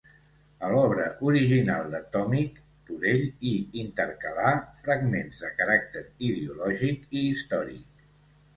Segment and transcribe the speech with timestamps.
[0.67, 2.57] A l'obra original de Tomic,
[2.87, 3.53] Turell hi
[3.83, 8.05] intercalà fragments de caràcter ideològic i històric.